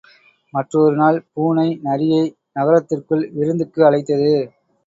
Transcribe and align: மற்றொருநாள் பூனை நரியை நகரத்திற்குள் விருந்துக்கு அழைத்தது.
மற்றொருநாள் 0.53 1.19
பூனை 1.33 1.67
நரியை 1.83 2.23
நகரத்திற்குள் 2.53 3.23
விருந்துக்கு 3.37 3.85
அழைத்தது. 3.85 4.33